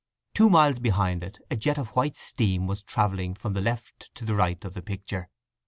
[0.33, 4.25] Two miles behind it a jet of white steam was travelling from the left to
[4.25, 5.29] the right of the picture.